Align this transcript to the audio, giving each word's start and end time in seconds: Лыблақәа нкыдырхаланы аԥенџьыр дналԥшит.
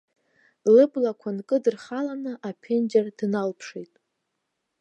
Лыблақәа 0.73 1.29
нкыдырхаланы 1.37 2.33
аԥенџьыр 2.49 3.07
дналԥшит. 3.17 3.93